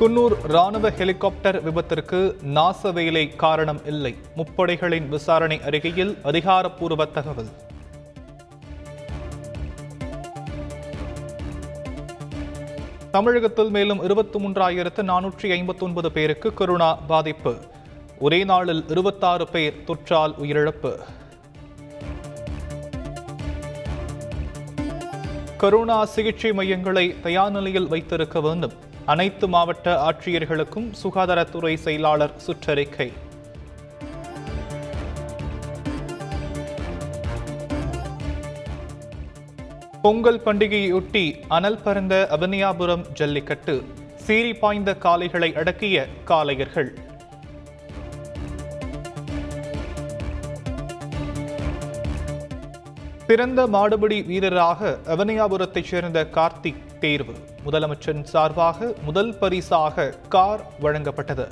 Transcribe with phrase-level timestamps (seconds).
[0.00, 2.18] குன்னூர் ராணுவ ஹெலிகாப்டர் விபத்திற்கு
[2.56, 4.14] நாச வேலை காரணம் இல்லை.
[4.36, 7.48] முப்படைகளின் விசாரணை அறிக்கையில் அதிகாரப்பூர்வ தகவல்.
[13.10, 17.54] தமிழகத்தில் மேலும் இருபத்தி மூன்றாயிரத்து நானூற்றி ஐம்பத்தி ஒன்பது பேருக்கு கொரோனா பாதிப்பு.
[18.18, 20.94] ஒரே நாளில் இருபத்தாறு பேர் தொற்றால் உயிரிழப்பு.
[25.56, 28.84] கொரோனா சிகிச்சை மையங்களை தயார் நிலையில் வைத்திருக்க வேண்டும்.
[29.06, 33.12] அனைத்து மாவட்ட ஆட்சியர்களுக்கும் சுகாதாரத்துறை செயலாளர் சுற்றறிக்கை.
[40.02, 43.84] பொங்கல் பண்டிகையொட்டி அனல் பறந்த அபினியாபுரம் ஜல்லிக்கட்டு.
[44.16, 46.98] சீறி பாய்ந்த காளைகளை அடக்கிய காளையர்கள்.
[53.26, 57.32] பிறந்த மாடுபிடி வீரராக அவனியாபுரத்தைச் சேர்ந்த கார்த்திக் தேர்வு.
[57.64, 61.48] முதலமைச்சரின் சார்பாக முதல் பரிசாக கார் வழங்கப்பட்டது.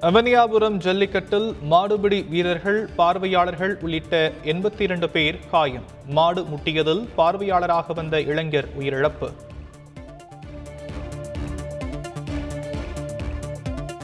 [0.00, 5.84] அவனியாபுரம் ஜல்லிக்கட்டில் மாடுபிடி வீரர்கள் பார்வையாளர்கள் உள்ளிட்ட எண்பத்தி இரண்டு பேர் காயம்.
[6.06, 9.30] மாடு முட்டியதில் பார்வையாளராக வந்த இளைஞர் உயிரிழப்பு.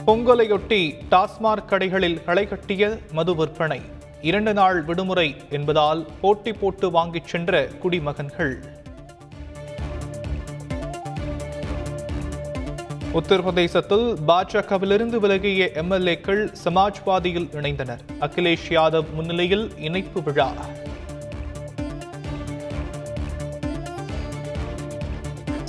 [0.07, 3.81] பொங்கலையொட்டி டாஸ்மாக் கடைகளில் களைகட்டிய மது விற்பனை.
[4.21, 8.57] இரண்டு நாள் விடுமுறை என்பதால் போட்டி போட்டு வாங்கிச் சென்ற குடிமகன்கள்.
[13.13, 17.99] உத்தரப்பிரதேசத்தில் பாஜகவிலிருந்து விலகிய எம்எல்ஏக்கள் சமாஜ்வாதியில் இணைந்தனர்.
[18.19, 20.51] அகிலேஷ் யாதவ் முன்னிலையில் இணைப்பு விழா.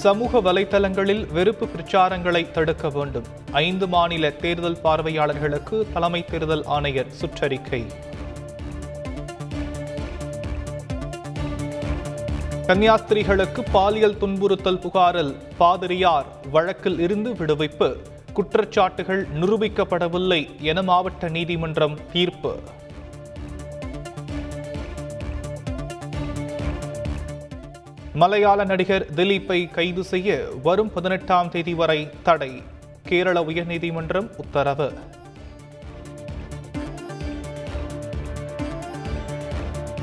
[0.05, 3.24] சமூக வலைதளங்களில் வெறுப்பு பிரச்சாரங்களை தடுக்க வேண்டும்.
[3.52, 7.80] ஐந்து மாநில தேர்தல் பார்வையாளர்களுக்கு தலைமை தேர்தல் ஆணையர் சுற்றறிக்கை.
[12.66, 17.96] கன்னியாஸ்திரிகளுக்கு பாலியல் துன்புறுத்தல் புகாரில் பாதிரியார் வழக்கில் இருந்து விடுவிப்பு.
[18.34, 22.58] குற்றச்சாட்டுகள் நிரூபிக்கப்படவில்லை என மாவட்ட நீதிமன்றம் தீர்ப்பு.
[28.14, 32.63] மலையாள நடிகர் திலீப்பை கைது செய்ய வரும் பதினெட்டாம் தேதி வரை தடை.
[33.02, 34.92] கேரள உயர்நீதிமன்றம் உத்தரவு.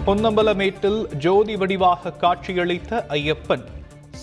[0.06, 3.64] பொன்னம்பலமேட்டில் ஜோதி வடிவாக காட்சியளித்த ஐயப்பன்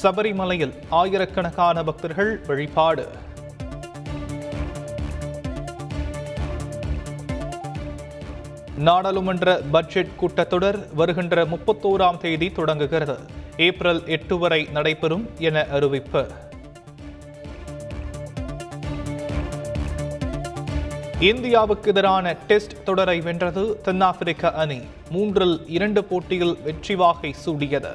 [0.03, 3.09] சபரிமலையில் ஆயிரக்கணக்கான பக்தர்கள் வழிபாடு.
[8.79, 13.19] நாடாளுமன்ற பட்ஜெட் கூட்டத்தொடர் வருகின்ற முப்பத்தோராம் தேதி தொடங்குகிறது.
[13.57, 16.27] ஏப்ரல் எட்டு வரை நடைபெறும் என அறிவிப்பு.
[21.21, 24.81] இந்தியாவுக்கு எதிரான டெஸ்ட் தொடரை வென்றது தென்னாப்பிரிக்க அணி.
[25.11, 27.93] மூன்றில் இரண்டு போட்டியில் வெற்றி வாகை சூடியது.